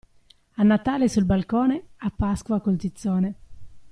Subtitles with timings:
[0.57, 3.31] A Natale sul balcone, a Pasqua col tizzone.